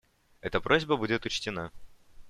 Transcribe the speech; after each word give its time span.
Эта 0.41 0.59
просьба 0.59 0.97
будет 0.97 1.27
учтена. 1.27 1.71